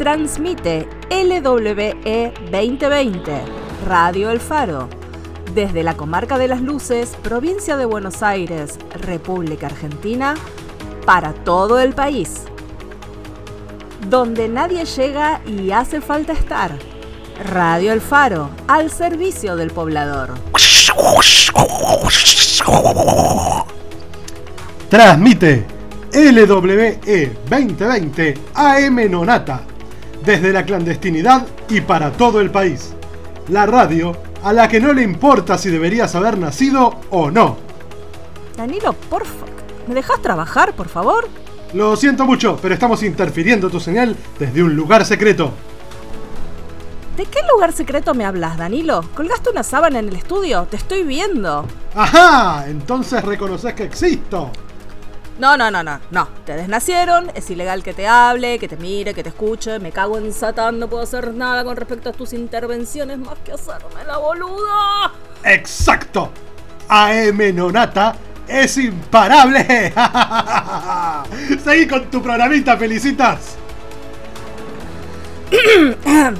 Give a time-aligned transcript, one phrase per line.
[0.00, 3.42] Transmite LWE 2020,
[3.86, 4.88] Radio El Faro,
[5.54, 10.36] desde la comarca de las Luces, provincia de Buenos Aires, República Argentina,
[11.04, 12.44] para todo el país.
[14.08, 16.72] Donde nadie llega y hace falta estar.
[17.44, 20.30] Radio El Faro, al servicio del poblador.
[24.88, 25.66] Transmite
[26.14, 29.69] LWE 2020 AM Nonata
[30.24, 32.94] desde la clandestinidad y para todo el país.
[33.48, 37.56] La radio a la que no le importa si deberías haber nacido o no.
[38.56, 39.48] Danilo, por favor,
[39.86, 41.28] ¿me dejas trabajar, por favor?
[41.72, 45.52] Lo siento mucho, pero estamos interfiriendo tu señal desde un lugar secreto.
[47.16, 49.04] ¿De qué lugar secreto me hablas, Danilo?
[49.14, 50.66] ¿Colgaste una sábana en el estudio?
[50.70, 51.66] Te estoy viendo.
[51.94, 52.64] ¡Ajá!
[52.66, 54.50] Entonces reconoces que existo.
[55.40, 56.28] No, no, no, no, no.
[56.44, 59.78] Te desnacieron, es ilegal que te hable, que te mire, que te escuche.
[59.78, 63.52] Me cago en Satán, no puedo hacer nada con respecto a tus intervenciones más que
[63.52, 65.12] hacerme la boluda.
[65.42, 66.30] ¡Exacto!
[66.90, 68.14] AM Nonata
[68.46, 69.94] es imparable.
[71.64, 73.56] Seguí con tu programita, felicitas.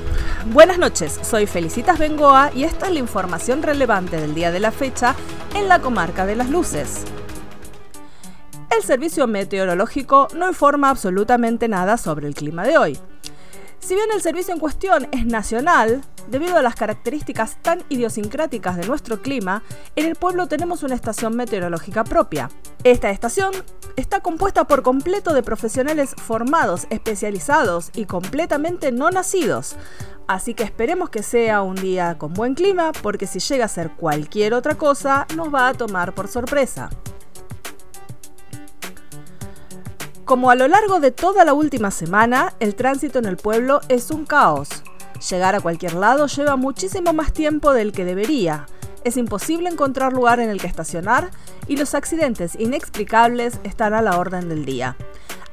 [0.53, 4.73] Buenas noches, soy Felicitas Bengoa y esta es la información relevante del día de la
[4.73, 5.15] fecha
[5.55, 7.07] en la comarca de las luces.
[8.71, 12.99] El servicio meteorológico no informa absolutamente nada sobre el clima de hoy.
[13.81, 18.87] Si bien el servicio en cuestión es nacional, debido a las características tan idiosincráticas de
[18.87, 19.65] nuestro clima,
[19.97, 22.49] en el pueblo tenemos una estación meteorológica propia.
[22.85, 23.53] Esta estación
[23.97, 29.77] está compuesta por completo de profesionales formados, especializados y completamente no nacidos.
[30.29, 33.91] Así que esperemos que sea un día con buen clima, porque si llega a ser
[33.91, 36.89] cualquier otra cosa, nos va a tomar por sorpresa.
[40.31, 44.13] Como a lo largo de toda la última semana, el tránsito en el pueblo es
[44.13, 44.69] un caos.
[45.29, 48.67] Llegar a cualquier lado lleva muchísimo más tiempo del que debería.
[49.03, 51.33] Es imposible encontrar lugar en el que estacionar
[51.67, 54.97] y los accidentes inexplicables están a la orden del día.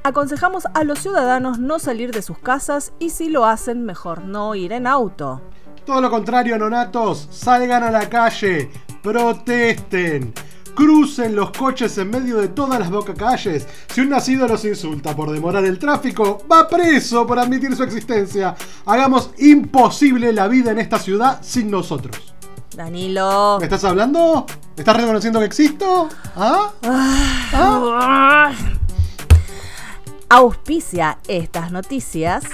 [0.04, 4.54] Aconsejamos a los ciudadanos no salir de sus casas y si lo hacen mejor no
[4.54, 5.42] ir en auto.
[5.86, 8.70] Todo lo contrario, nonatos, salgan a la calle,
[9.02, 10.32] protesten
[10.78, 13.66] crucen los coches en medio de todas las bocacalles.
[13.88, 18.54] Si un nacido los insulta por demorar el tráfico, va preso por admitir su existencia.
[18.86, 22.32] Hagamos imposible la vida en esta ciudad sin nosotros.
[22.76, 23.56] Danilo.
[23.58, 24.46] ¿Me estás hablando?
[24.76, 26.08] ¿Estás reconociendo que existo?
[26.36, 26.70] ¿Ah?
[26.84, 28.52] ¿Ah?
[30.28, 32.44] Auspicia estas noticias.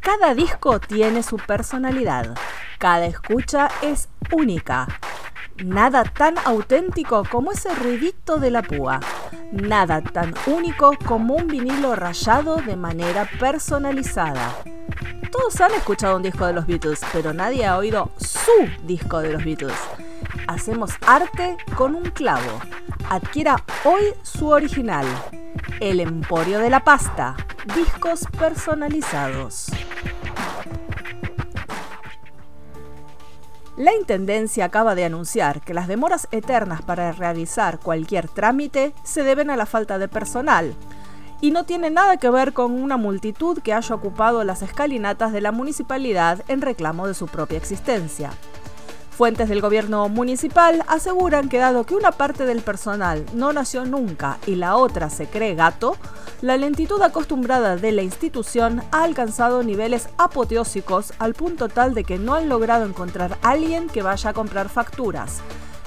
[0.00, 2.34] Cada disco tiene su personalidad.
[2.78, 4.88] Cada escucha es única.
[5.62, 8.98] Nada tan auténtico como ese ruidito de la púa.
[9.52, 14.56] Nada tan único como un vinilo rayado de manera personalizada.
[15.30, 19.32] Todos han escuchado un disco de los Beatles, pero nadie ha oído su disco de
[19.32, 19.78] los Beatles.
[20.48, 22.60] Hacemos arte con un clavo.
[23.08, 25.06] Adquiera hoy su original.
[25.78, 27.36] El Emporio de la Pasta.
[27.76, 29.70] Discos personalizados.
[33.76, 39.50] La Intendencia acaba de anunciar que las demoras eternas para realizar cualquier trámite se deben
[39.50, 40.74] a la falta de personal
[41.40, 45.40] y no tiene nada que ver con una multitud que haya ocupado las escalinatas de
[45.40, 48.30] la municipalidad en reclamo de su propia existencia.
[49.16, 54.38] Fuentes del gobierno municipal aseguran que dado que una parte del personal no nació nunca
[54.44, 55.96] y la otra se cree gato,
[56.42, 62.18] la lentitud acostumbrada de la institución ha alcanzado niveles apoteósicos al punto tal de que
[62.18, 65.38] no han logrado encontrar a alguien que vaya a comprar facturas.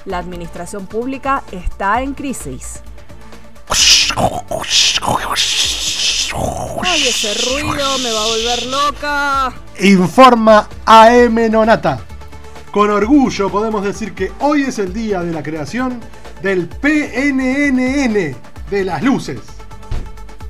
[0.05, 2.81] La administración pública está en crisis.
[6.81, 9.53] Ay, ese ruido me va a volver loca.
[9.79, 12.16] Informa AM Nonata.
[12.71, 15.99] Con orgullo podemos decir que hoy es el día de la creación
[16.41, 18.35] del PNNN
[18.69, 19.39] de las luces.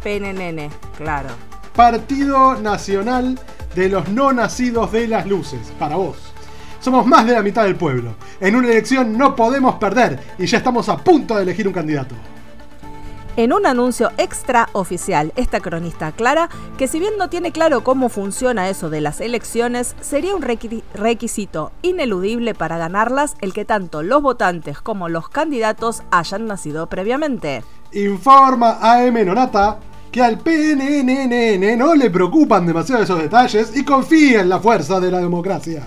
[0.04, 1.30] PNNN, claro.
[1.75, 3.40] Partido Nacional
[3.75, 6.18] de los No Nacidos de las Luces, para vos.
[6.80, 8.16] Somos más de la mitad del pueblo.
[8.42, 12.16] En una elección no podemos perder y ya estamos a punto de elegir un candidato.
[13.38, 16.50] En un anuncio extraoficial, esta cronista aclara
[16.80, 21.72] que si bien no tiene claro cómo funciona eso de las elecciones, sería un requisito
[21.84, 27.63] ineludible para ganarlas el que tanto los votantes como los candidatos hayan nacido previamente.
[27.94, 29.78] Informa AM Nonata
[30.12, 35.12] que al PNNN no le preocupan demasiado esos detalles y confía en la fuerza de
[35.12, 35.84] la democracia.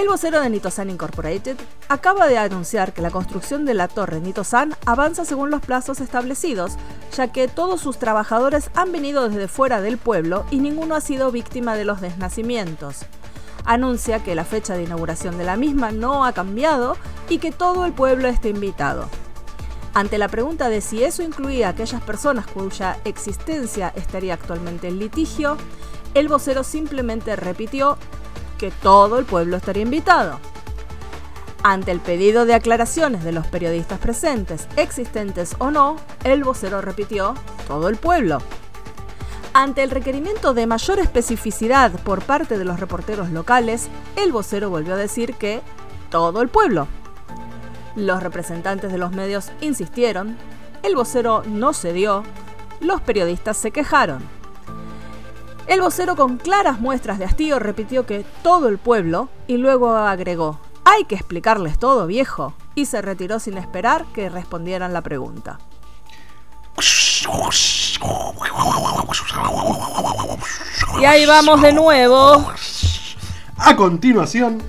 [0.00, 1.58] El vocero de Nitosan Incorporated
[1.90, 6.72] acaba de anunciar que la construcción de la torre Nitosan avanza según los plazos establecidos,
[7.14, 11.30] ya que todos sus trabajadores han venido desde fuera del pueblo y ninguno ha sido
[11.30, 13.00] víctima de los desnacimientos.
[13.66, 16.96] Anuncia que la fecha de inauguración de la misma no ha cambiado
[17.28, 19.06] y que todo el pueblo está invitado.
[19.92, 24.98] Ante la pregunta de si eso incluía a aquellas personas cuya existencia estaría actualmente en
[24.98, 25.58] litigio,
[26.14, 27.98] el vocero simplemente repitió
[28.60, 30.38] que todo el pueblo estaría invitado.
[31.62, 37.32] Ante el pedido de aclaraciones de los periodistas presentes, existentes o no, el vocero repitió
[37.66, 38.38] todo el pueblo.
[39.54, 44.92] Ante el requerimiento de mayor especificidad por parte de los reporteros locales, el vocero volvió
[44.92, 45.62] a decir que
[46.10, 46.86] todo el pueblo.
[47.96, 50.36] Los representantes de los medios insistieron,
[50.82, 52.24] el vocero no cedió,
[52.80, 54.39] los periodistas se quejaron.
[55.70, 60.58] El vocero con claras muestras de hastío repitió que todo el pueblo y luego agregó,
[60.84, 65.60] hay que explicarles todo, viejo, y se retiró sin esperar que respondieran la pregunta.
[71.00, 72.52] Y ahí vamos de nuevo.
[73.56, 74.60] A continuación,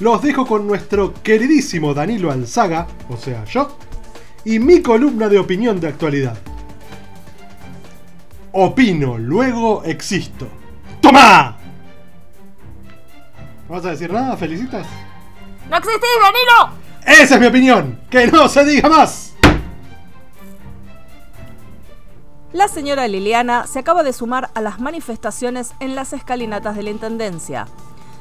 [0.00, 3.78] los dejo con nuestro queridísimo Danilo Alzaga, o sea, yo,
[4.44, 6.36] y mi columna de opinión de actualidad.
[8.60, 10.48] Opino, luego existo.
[11.00, 11.56] ¡Toma!
[13.68, 14.36] ¿No vas a decir nada?
[14.36, 14.84] ¿Felicitas?
[15.70, 16.76] ¡No existís, Danilo!
[17.06, 18.00] Esa es mi opinión.
[18.10, 19.36] ¡Que no se diga más!
[22.52, 26.90] La señora Liliana se acaba de sumar a las manifestaciones en las escalinatas de la
[26.90, 27.68] Intendencia.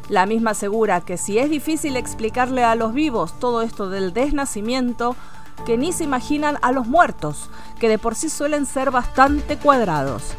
[0.07, 5.15] La misma asegura que si es difícil explicarle a los vivos todo esto del desnacimiento,
[5.65, 7.49] que ni se imaginan a los muertos,
[7.79, 10.35] que de por sí suelen ser bastante cuadrados.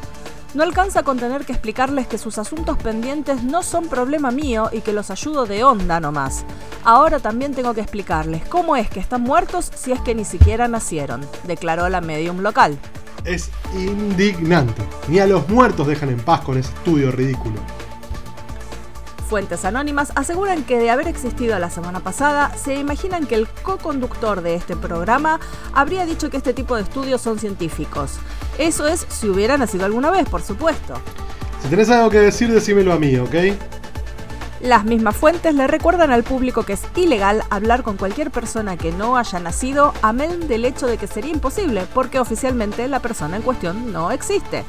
[0.55, 4.81] No alcanza con tener que explicarles que sus asuntos pendientes no son problema mío y
[4.81, 6.45] que los ayudo de onda nomás.
[6.85, 10.67] Ahora también tengo que explicarles cómo es que están muertos si es que ni siquiera
[10.67, 12.79] nacieron, declaró la medium local.
[13.25, 14.83] Es indignante.
[15.09, 17.61] Ni a los muertos dejan en paz con ese estudio ridículo.
[19.29, 24.41] Fuentes anónimas aseguran que de haber existido la semana pasada, se imaginan que el co-conductor
[24.41, 25.39] de este programa
[25.75, 28.13] habría dicho que este tipo de estudios son científicos.
[28.57, 30.95] Eso es si hubiera nacido alguna vez, por supuesto.
[31.63, 33.35] Si tenés algo que decir, decímelo a mí, ¿ok?
[34.63, 38.93] Las mismas fuentes le recuerdan al público que es ilegal hablar con cualquier persona que
[38.93, 43.43] no haya nacido, amén del hecho de que sería imposible, porque oficialmente la persona en
[43.43, 44.65] cuestión no existe.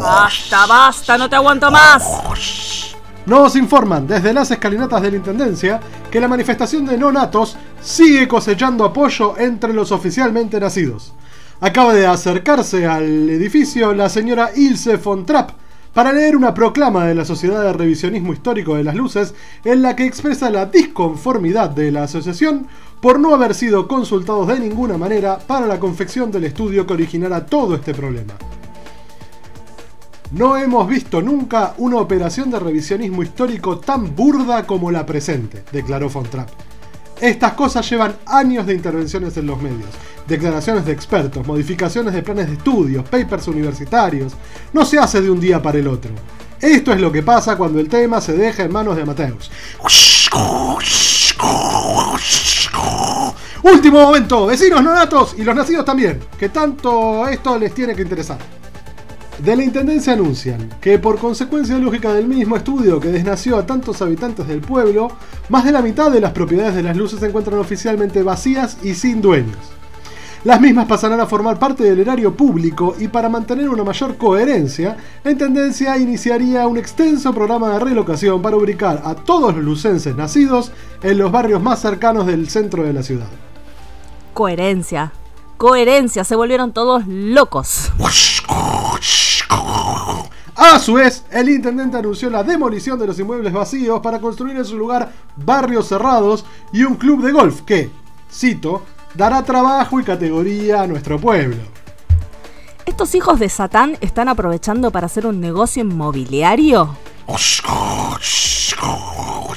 [0.00, 2.94] Basta, basta, no te aguanto más.
[3.26, 5.80] Nos informan desde las escalinatas de la Intendencia
[6.10, 11.12] que la manifestación de no natos sigue cosechando apoyo entre los oficialmente nacidos.
[11.60, 15.50] Acaba de acercarse al edificio la señora Ilse von Trapp
[15.94, 19.34] para leer una proclama de la Sociedad de Revisionismo Histórico de las Luces
[19.64, 22.66] en la que expresa la disconformidad de la asociación
[23.00, 27.46] por no haber sido consultados de ninguna manera para la confección del estudio que originara
[27.46, 28.34] todo este problema.
[30.32, 36.08] No hemos visto nunca una operación de revisionismo histórico tan burda como la presente, declaró
[36.08, 36.69] von Trapp.
[37.20, 39.90] Estas cosas llevan años de intervenciones en los medios,
[40.26, 44.32] declaraciones de expertos, modificaciones de planes de estudios, papers universitarios.
[44.72, 46.12] No se hace de un día para el otro.
[46.58, 49.50] Esto es lo que pasa cuando el tema se deja en manos de amateurs.
[53.62, 58.38] Último momento, vecinos nonatos y los nacidos también, que tanto esto les tiene que interesar.
[59.44, 64.02] De la Intendencia anuncian que por consecuencia lógica del mismo estudio que desnació a tantos
[64.02, 65.10] habitantes del pueblo,
[65.48, 68.92] más de la mitad de las propiedades de las luces se encuentran oficialmente vacías y
[68.94, 69.56] sin dueños.
[70.44, 74.98] Las mismas pasarán a formar parte del erario público y para mantener una mayor coherencia,
[75.24, 80.70] la Intendencia iniciaría un extenso programa de relocación para ubicar a todos los lucenses nacidos
[81.02, 83.28] en los barrios más cercanos del centro de la ciudad.
[84.34, 85.12] Coherencia.
[85.56, 87.90] Coherencia, se volvieron todos locos.
[90.56, 94.64] A su vez, el intendente anunció la demolición de los inmuebles vacíos para construir en
[94.64, 97.90] su lugar barrios cerrados y un club de golf que,
[98.30, 98.82] cito,
[99.14, 101.56] dará trabajo y categoría a nuestro pueblo.
[102.84, 106.96] ¿Estos hijos de Satán están aprovechando para hacer un negocio inmobiliario?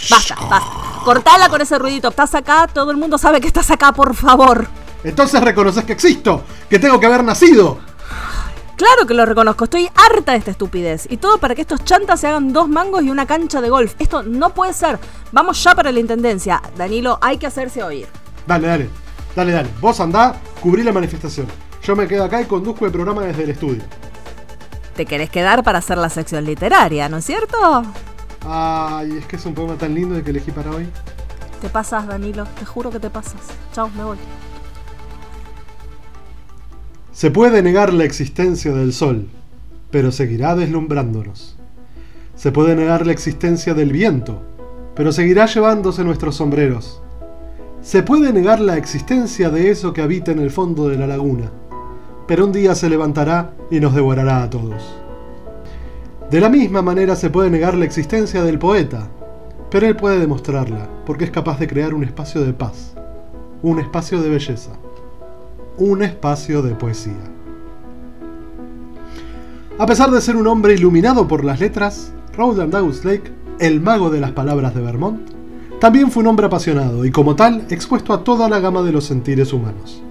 [0.10, 0.72] Basta, basta.
[1.04, 2.10] Cortala con ese ruidito.
[2.10, 4.68] Estás acá, todo el mundo sabe que estás acá, por favor.
[5.04, 7.80] Entonces reconoces que existo, que tengo que haber nacido.
[8.76, 11.08] Claro que lo reconozco, estoy harta de esta estupidez.
[11.10, 13.94] Y todo para que estos chantas se hagan dos mangos y una cancha de golf.
[14.00, 15.00] Esto no puede ser.
[15.32, 16.62] Vamos ya para la intendencia.
[16.78, 18.08] Danilo, hay que hacerse oír.
[18.48, 18.90] Dale, dale.
[19.36, 19.70] Dale, dale.
[19.80, 21.48] Vos andá, cubrí la manifestación.
[21.84, 23.84] Yo me quedo acá y conduzco el programa desde el estudio.
[24.96, 27.84] te querés quedar para hacer la sección literaria, ¿no es cierto?
[28.46, 30.88] Ay, es que es un poema tan lindo el que elegí para hoy.
[31.62, 33.42] Te pasas, Danilo, te juro que te pasas.
[33.74, 34.18] Chao, me voy.
[37.14, 39.28] Se puede negar la existencia del sol,
[39.92, 41.56] pero seguirá deslumbrándonos.
[42.36, 44.42] Se puede negar la existencia del viento,
[44.96, 47.04] pero seguirá llevándose nuestros sombreros.
[47.82, 51.52] Se puede negar la existencia de eso que habita en el fondo de la laguna,
[52.28, 54.82] pero un día se levantará y nos devorará a todos.
[56.32, 59.08] De la misma manera se puede negar la existencia del poeta,
[59.70, 62.96] pero él puede demostrarla, porque es capaz de crear un espacio de paz,
[63.62, 64.72] un espacio de belleza,
[65.78, 67.14] un espacio de poesía.
[69.78, 74.10] A pesar de ser un hombre iluminado por las letras, Roland Douglas Lake, el mago
[74.10, 75.22] de las palabras de Vermont,
[75.80, 79.06] también fue un hombre apasionado y como tal expuesto a toda la gama de los
[79.06, 80.02] sentires humanos.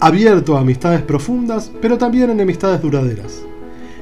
[0.00, 3.42] Abierto a amistades profundas, pero también enemistades duraderas.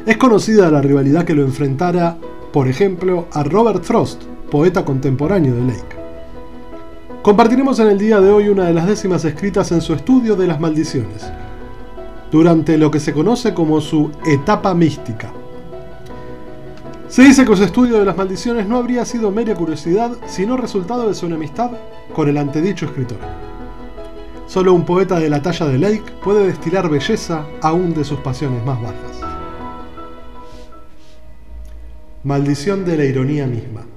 [0.06, 2.18] Es conocida la rivalidad que lo enfrentara
[2.54, 6.03] por ejemplo, a Robert Frost, poeta contemporáneo de Lake.
[7.24, 10.46] Compartiremos en el día de hoy una de las décimas escritas en su estudio de
[10.46, 11.32] las maldiciones,
[12.30, 15.32] durante lo que se conoce como su etapa mística.
[17.08, 21.08] Se dice que su estudio de las maldiciones no habría sido mera curiosidad, sino resultado
[21.08, 21.70] de su enemistad
[22.14, 23.16] con el antedicho escritor.
[24.46, 28.62] Solo un poeta de la talla de Lake puede destilar belleza aún de sus pasiones
[28.66, 29.22] más bajas.
[32.22, 33.93] Maldición de la ironía misma.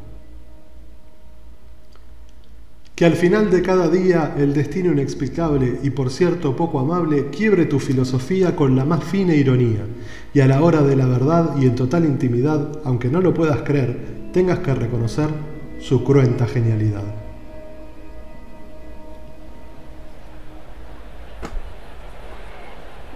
[2.97, 7.67] Que al final de cada día el destino inexplicable y por cierto poco amable quiebre
[7.67, 9.85] tu filosofía con la más fina ironía
[10.33, 13.61] y a la hora de la verdad y en total intimidad, aunque no lo puedas
[13.61, 13.99] creer,
[14.33, 15.29] tengas que reconocer
[15.79, 17.03] su cruenta genialidad.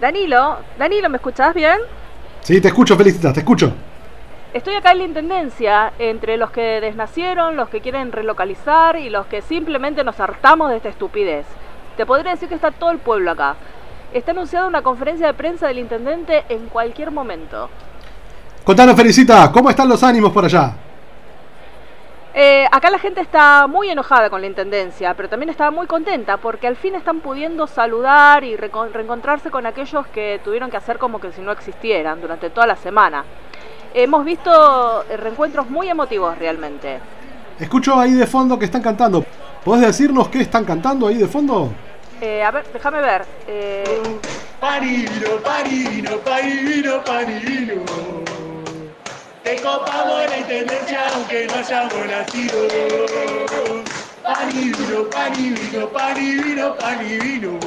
[0.00, 1.78] Danilo, Danilo, ¿me escuchás bien?
[2.42, 3.74] Sí, te escucho, Felicitas, te escucho.
[4.52, 9.24] Estoy acá en la Intendencia, entre los que desnacieron, los que quieren relocalizar y los
[9.24, 11.46] que simplemente nos hartamos de esta estupidez.
[11.96, 13.56] Te podría decir que está todo el pueblo acá.
[14.12, 17.70] Está anunciada una conferencia de prensa del Intendente en cualquier momento.
[18.62, 20.74] Contanos, Felicita, ¿cómo están los ánimos por allá?
[22.34, 26.36] Eh, acá la gente está muy enojada con la Intendencia, pero también está muy contenta
[26.36, 31.20] porque al fin están pudiendo saludar y reencontrarse con aquellos que tuvieron que hacer como
[31.20, 33.24] que si no existieran durante toda la semana
[33.94, 37.00] hemos visto reencuentros muy emotivos realmente.
[37.58, 39.24] Escucho ahí de fondo que están cantando.
[39.64, 41.70] ¿Podés decirnos qué están cantando ahí de fondo?
[42.20, 43.24] Eh, a ver, déjame ver.
[43.46, 44.00] Eh...
[44.60, 47.82] Panino, panino, panino, panino.
[49.42, 52.68] Te copamos la intendencia aunque no hayamos nacido.
[54.22, 57.58] Panino, panino, panino, panino.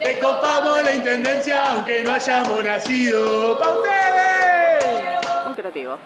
[0.00, 3.58] Te copamos la intendencia aunque no hayamos nacido.
[3.58, 4.35] ¡Pa
[5.56, 5.98] creativo.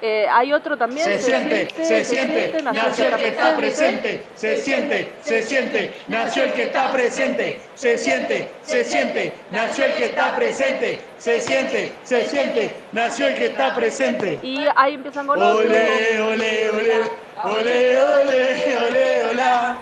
[0.00, 1.04] Eh, hay otro también.
[1.04, 4.22] Se, siente, se, siente, nació el que está presente.
[4.36, 7.60] Se siente, se siente, nació el que está presente.
[7.74, 11.00] Se siente, se siente, nació el que está presente.
[11.18, 14.38] Se siente, se siente, nació el que está presente.
[14.42, 17.02] Y ahí empiezan con Ole, ole, ole, ole,
[17.42, 19.78] ole, ole, ole, hola.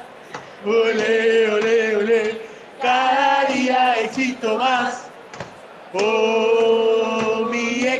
[0.65, 2.41] Ole, ole, ole,
[2.81, 5.09] cada día existo más.
[5.93, 6.66] Oh,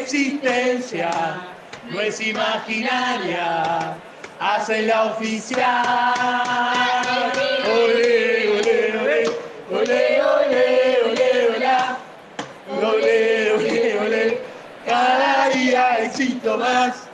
[0.07, 1.11] existencia
[1.91, 3.97] no es imaginaria,
[4.39, 6.15] hace la oficial.
[7.67, 9.19] Ole, ole, ole,
[9.73, 10.63] ole, ole,
[11.07, 11.99] ole, hola.
[12.71, 14.41] Ole, ole, ole,
[14.87, 17.09] cada día existo más.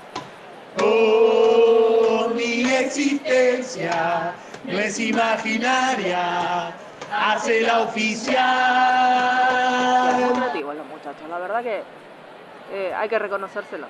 [0.83, 4.35] Oh, mi existencia
[4.65, 6.75] no es imaginaria,
[7.11, 8.43] hace la oficial.
[11.29, 11.83] la verdad que
[12.73, 13.87] eh, hay que reconocérselo.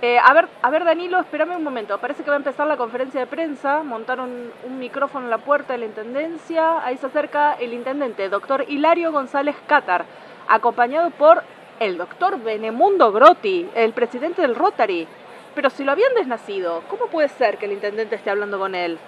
[0.00, 1.96] Eh, a, ver, a ver, Danilo, espérame un momento.
[1.98, 3.82] Parece que va a empezar la conferencia de prensa.
[3.84, 6.84] Montaron un micrófono en la puerta de la intendencia.
[6.84, 10.04] Ahí se acerca el intendente, doctor Hilario González Cátar,
[10.48, 11.44] acompañado por
[11.78, 15.06] el doctor Benemundo Grotti, el presidente del Rotary.
[15.54, 18.98] Pero si lo habían desnacido, ¿cómo puede ser que el intendente esté hablando con él?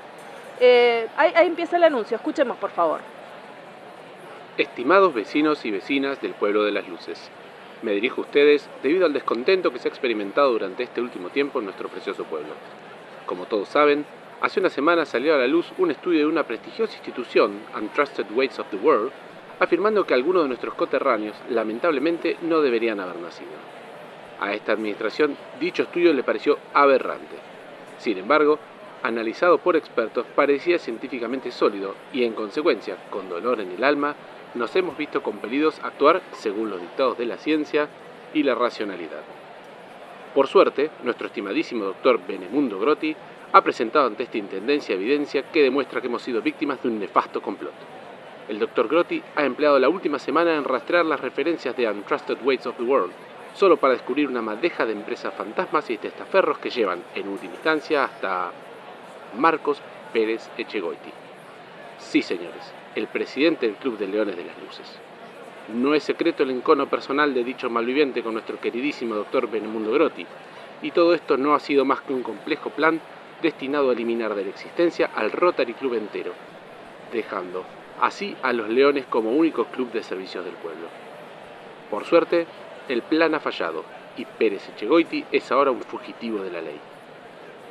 [0.60, 3.00] Eh, ahí, empieza el anuncio, escuchemos por favor.
[4.56, 7.30] Estimados vecinos y vecinas del pueblo de las luces,
[7.84, 11.58] me dirijo a ustedes debido al descontento que se ha experimentado durante este último tiempo
[11.58, 12.54] en nuestro precioso pueblo.
[13.26, 14.06] Como todos saben,
[14.40, 18.58] hace una semana salió a la luz un estudio de una prestigiosa institución, Untrusted Weights
[18.58, 19.12] of the World,
[19.60, 23.52] afirmando que algunos de nuestros coterráneos lamentablemente no deberían haber nacido.
[24.40, 27.36] A esta administración dicho estudio le pareció aberrante.
[27.98, 28.58] Sin embargo,
[29.02, 34.16] analizado por expertos, parecía científicamente sólido y, en consecuencia, con dolor en el alma,
[34.54, 37.88] nos hemos visto compelidos a actuar según los dictados de la ciencia
[38.32, 39.22] y la racionalidad.
[40.34, 43.14] Por suerte, nuestro estimadísimo doctor Benemundo Grotti
[43.52, 47.40] ha presentado ante esta Intendencia evidencia que demuestra que hemos sido víctimas de un nefasto
[47.40, 47.74] complot.
[48.48, 52.66] El doctor Grotti ha empleado la última semana en rastrear las referencias de Untrusted Weights
[52.66, 53.12] of the World,
[53.54, 58.04] solo para descubrir una madeja de empresas fantasmas y testaferros que llevan, en última instancia,
[58.04, 58.50] hasta
[59.38, 59.80] Marcos
[60.12, 61.12] Pérez Echegoiti.
[61.98, 64.98] Sí, señores, el presidente del Club de Leones de las Luces.
[65.74, 70.26] No es secreto el encono personal de dicho malviviente con nuestro queridísimo doctor Benemundo Grotti,
[70.82, 73.00] y todo esto no ha sido más que un complejo plan
[73.40, 76.32] destinado a eliminar de la existencia al Rotary Club entero,
[77.12, 77.64] dejando
[78.00, 80.88] así a los Leones como único club de servicios del pueblo.
[81.90, 82.46] Por suerte,
[82.88, 83.84] el plan ha fallado
[84.16, 86.78] y Pérez Echegoiti es ahora un fugitivo de la ley.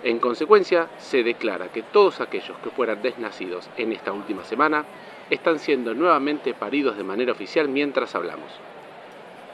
[0.03, 4.85] En consecuencia, se declara que todos aquellos que fueran desnacidos en esta última semana
[5.29, 8.51] están siendo nuevamente paridos de manera oficial mientras hablamos.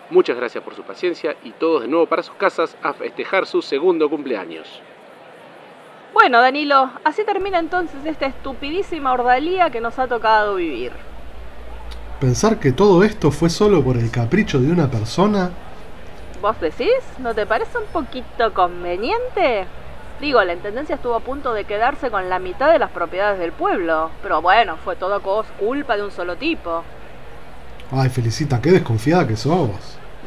[0.10, 3.62] Muchas gracias por su paciencia y todos de nuevo para sus casas a festejar su
[3.62, 4.82] segundo cumpleaños.
[6.14, 10.92] Bueno, Danilo, así termina entonces esta estupidísima ordalía que nos ha tocado vivir.
[12.20, 15.52] Pensar que todo esto fue solo por el capricho de una persona.
[16.42, 16.90] ¿Vos decís?
[17.20, 19.68] ¿No te parece un poquito conveniente?
[20.22, 23.54] Digo, la intendencia estuvo a punto de quedarse con la mitad de las propiedades del
[23.54, 25.22] pueblo, pero bueno, fue todo
[25.58, 26.84] culpa de un solo tipo.
[27.92, 29.70] Ay, Felicita, qué desconfiada que sos.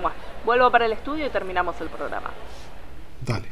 [0.01, 2.31] Bueno, vuelvo para el estudio y terminamos el programa.
[3.25, 3.49] Dale.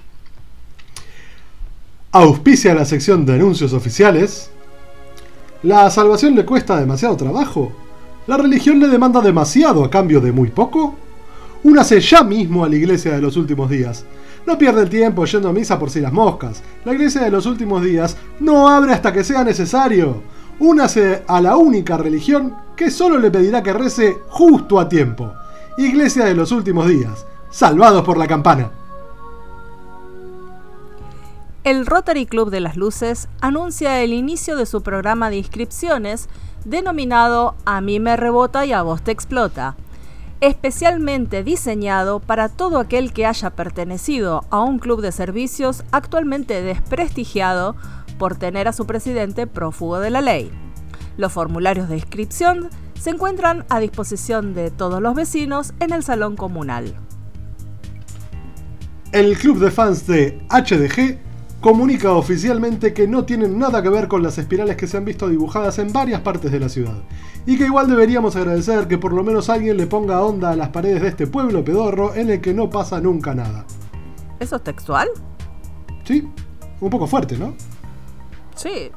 [2.13, 4.51] Auspicia la sección de anuncios oficiales.
[5.63, 7.71] ¿La salvación le cuesta demasiado trabajo?
[8.27, 10.97] ¿La religión le demanda demasiado a cambio de muy poco?
[11.63, 14.07] Únase ya mismo a la iglesia de los últimos días.
[14.47, 16.63] No pierde el tiempo yendo a misa por si las moscas.
[16.85, 20.23] La iglesia de los últimos días no abre hasta que sea necesario.
[20.59, 25.33] Únase a la única religión que solo le pedirá que rece justo a tiempo.
[25.79, 27.27] Iglesia de los últimos días.
[27.51, 28.71] Salvados por la campana.
[31.63, 36.29] El Rotary Club de las Luces anuncia el inicio de su programa de inscripciones
[36.65, 39.77] denominado A mí me rebota y a vos te explota
[40.41, 47.77] especialmente diseñado para todo aquel que haya pertenecido a un club de servicios actualmente desprestigiado
[48.19, 50.51] por tener a su presidente prófugo de la ley.
[51.17, 56.37] Los formularios de inscripción se encuentran a disposición de todos los vecinos en el salón
[56.37, 56.95] comunal.
[59.13, 61.30] El club de fans de HDG
[61.61, 65.29] comunica oficialmente que no tienen nada que ver con las espirales que se han visto
[65.29, 66.97] dibujadas en varias partes de la ciudad
[67.47, 70.71] y que igual deberíamos agradecer que por lo menos alguien le ponga onda a las
[70.71, 73.67] paredes de este pueblo pedorro en el que no pasa nunca nada.
[74.39, 75.09] ¿Eso es textual?
[76.05, 76.27] Sí,
[76.81, 77.55] un poco fuerte, ¿no?
[78.55, 78.91] Sí,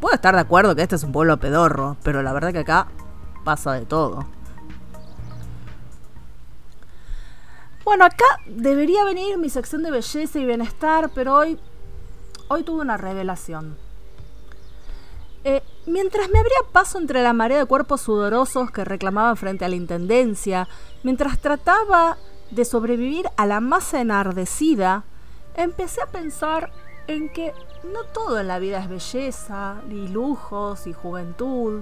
[0.00, 2.88] puedo estar de acuerdo que este es un pueblo pedorro, pero la verdad que acá
[3.44, 4.26] pasa de todo.
[7.84, 11.58] Bueno, acá debería venir mi sección de belleza y bienestar, pero hoy,
[12.52, 13.76] hoy tuve una revelación.
[15.44, 19.68] Eh, mientras me abría paso entre la marea de cuerpos sudorosos que reclamaban frente a
[19.68, 20.68] la intendencia,
[21.02, 22.18] mientras trataba
[22.50, 25.04] de sobrevivir a la masa enardecida,
[25.54, 26.70] empecé a pensar
[27.06, 27.54] en que
[27.92, 31.80] no todo en la vida es belleza, ni lujos, y juventud.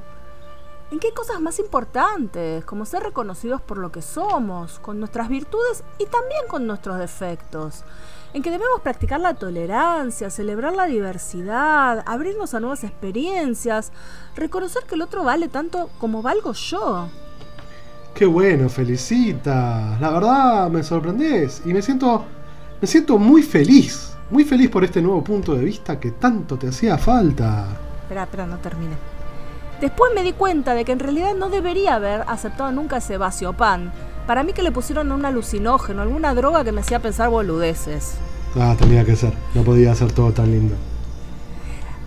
[0.91, 5.85] En qué cosas más importantes, como ser reconocidos por lo que somos, con nuestras virtudes
[5.99, 7.85] y también con nuestros defectos
[8.33, 13.93] en que debemos practicar la tolerancia, celebrar la diversidad, abrirnos a nuevas experiencias,
[14.37, 17.09] reconocer que el otro vale tanto como valgo yo.
[18.15, 19.97] Qué bueno, felicita.
[20.01, 22.25] La verdad me sorprendés y me siento
[22.81, 26.69] me siento muy feliz, muy feliz por este nuevo punto de vista que tanto te
[26.69, 27.67] hacía falta.
[28.03, 28.97] Espera, espera, no termine.
[29.83, 33.53] Después me di cuenta de que en realidad no debería haber aceptado nunca ese vacío
[33.53, 33.93] pan
[34.31, 38.13] para mí que le pusieron un alucinógeno, alguna droga que me hacía pensar boludeces.
[38.55, 39.33] Ah, tenía que ser.
[39.57, 40.77] No podía ser todo tan lindo.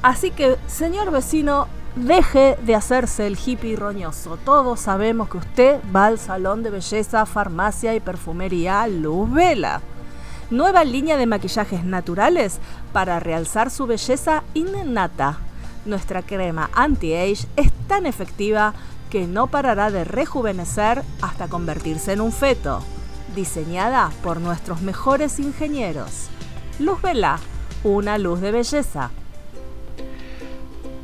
[0.01, 4.37] Así que, señor vecino, deje de hacerse el hippie roñoso.
[4.37, 9.81] Todos sabemos que usted va al salón de belleza, farmacia y perfumería Luz Vela.
[10.49, 12.59] Nueva línea de maquillajes naturales
[12.93, 15.39] para realzar su belleza innata.
[15.85, 18.73] Nuestra crema anti-age es tan efectiva
[19.13, 22.79] que no parará de rejuvenecer hasta convertirse en un feto,
[23.35, 26.29] diseñada por nuestros mejores ingenieros.
[26.79, 27.37] Luz Vela,
[27.83, 29.11] una luz de belleza.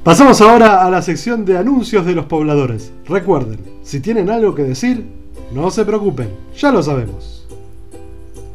[0.04, 2.92] Pasamos ahora a la sección de anuncios de los pobladores.
[3.06, 5.06] Recuerden, si tienen algo que decir,
[5.52, 7.48] no se preocupen, ya lo sabemos.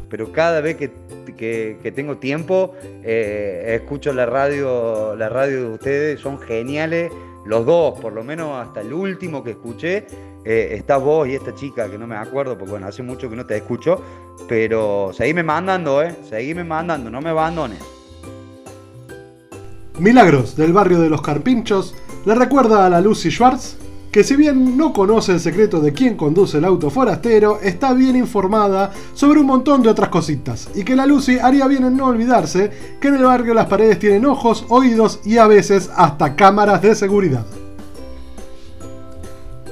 [0.09, 2.73] Pero cada vez que, tengo tiempo,
[3.05, 7.09] eh, escucho la radio, la radio de ustedes, son geniales
[7.45, 10.07] los dos, por lo menos hasta el último que escuché,
[10.43, 13.35] eh, estás vos y esta chica que no me acuerdo, porque bueno, hace mucho que
[13.35, 14.01] no te escucho,
[14.47, 16.15] pero seguime mandando, ¿eh?
[16.27, 17.79] Seguime mandando, no me abandones.
[19.99, 23.77] Milagros del barrio de los Carpinchos le recuerda a la Lucy Schwartz
[24.15, 28.15] que si bien no conoce el secreto de quién conduce el auto forastero, está bien
[28.15, 32.05] informada sobre un montón de otras cositas, y que la Lucy haría bien en no
[32.05, 36.81] olvidarse que en el barrio las paredes tienen ojos, oídos y a veces hasta cámaras
[36.81, 37.45] de seguridad.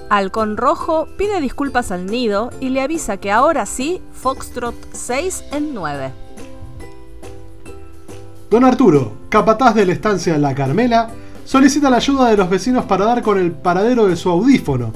[0.09, 5.73] Halcón Rojo pide disculpas al nido y le avisa que ahora sí, Foxtrot 6 en
[5.73, 6.11] 9.
[8.49, 11.11] Don Arturo, capataz de la estancia La Carmela,
[11.45, 14.91] solicita la ayuda de los vecinos para dar con el paradero de su audífono.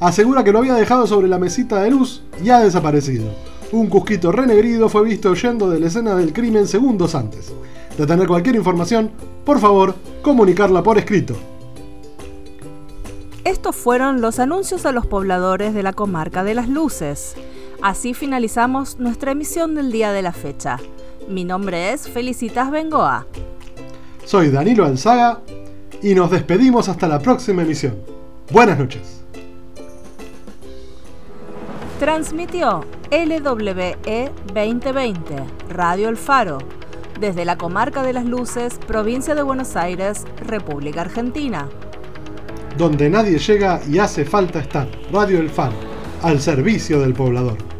[0.00, 3.32] Asegura que lo había dejado sobre la mesita de luz y ha desaparecido.
[3.72, 7.52] Un cusquito renegrido fue visto huyendo de la escena del crimen segundos antes.
[7.96, 9.12] De tener cualquier información,
[9.44, 11.36] por favor, comunicarla por escrito.
[13.44, 17.34] Estos fueron los anuncios a los pobladores de la comarca de las luces.
[17.80, 20.78] Así finalizamos nuestra emisión del día de la fecha.
[21.28, 23.26] Mi nombre es Felicitas Bengoa.
[24.24, 25.40] Soy Danilo Alzaga
[26.02, 27.96] y nos despedimos hasta la próxima emisión.
[28.50, 29.22] Buenas noches.
[31.98, 35.36] Transmitió LWE 2020,
[35.68, 36.58] Radio El Faro,
[37.20, 41.68] desde la comarca de las Luces, provincia de Buenos Aires, República Argentina.
[42.76, 44.88] Donde nadie llega y hace falta estar.
[45.12, 45.76] Radio El Faro,
[46.22, 47.71] al servicio del poblador.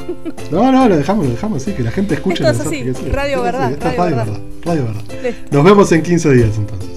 [0.51, 3.39] No, no, lo dejamos, lo dejamos así, que la gente escuche Esto es así, radio
[3.39, 4.41] Sí, sí, verdad, radio verdad.
[4.67, 5.35] radio verdad.
[5.51, 6.92] Nos vemos en 15 días entonces.